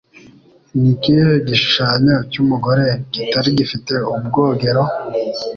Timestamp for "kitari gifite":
3.11-3.93